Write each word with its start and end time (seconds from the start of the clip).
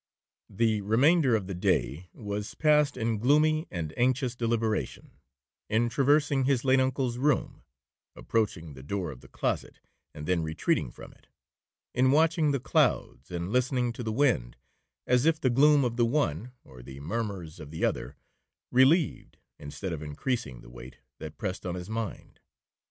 The 0.49 0.81
remainder 0.81 1.35
of 1.35 1.45
the 1.45 1.53
day 1.53 2.09
was 2.11 2.55
passed 2.55 2.97
in 2.97 3.19
gloomy 3.19 3.67
and 3.69 3.93
anxious 3.95 4.35
deliberation,—in 4.35 5.89
traversing 5.89 6.45
his 6.45 6.65
late 6.65 6.79
uncle's 6.79 7.19
room,—approaching 7.19 8.73
the 8.73 8.81
door 8.81 9.11
of 9.11 9.21
the 9.21 9.27
closet, 9.27 9.79
and 10.11 10.25
then 10.25 10.41
retreating 10.41 10.89
from 10.89 11.11
it,—in 11.13 12.09
watching 12.09 12.49
the 12.49 12.59
clouds, 12.59 13.29
and 13.29 13.51
listening 13.51 13.93
to 13.93 14.01
the 14.01 14.11
wind, 14.11 14.57
as 15.05 15.27
if 15.27 15.39
the 15.39 15.51
gloom 15.51 15.85
of 15.85 15.97
the 15.97 16.05
one, 16.07 16.51
or 16.63 16.81
the 16.81 16.99
murmurs 16.99 17.59
of 17.59 17.69
the 17.69 17.85
other, 17.85 18.15
relieved 18.71 19.37
instead 19.59 19.93
of 19.93 20.01
increasing 20.01 20.61
the 20.61 20.69
weight 20.71 20.97
that 21.19 21.37
pressed 21.37 21.63
on 21.63 21.75
his 21.75 21.91
mind. 21.91 22.39